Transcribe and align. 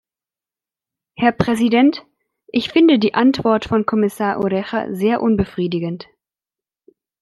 Herr 1.15 1.31
Präsident, 1.31 2.07
ich 2.47 2.69
finde 2.69 2.97
die 2.97 3.13
Antwort 3.13 3.65
von 3.65 3.85
Kommissar 3.85 4.39
Oreja 4.43 4.87
sehr 4.91 5.21
unbefriedigend. 5.21 6.07